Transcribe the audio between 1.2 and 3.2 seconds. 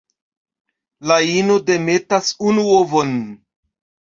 ino demetas unu ovon.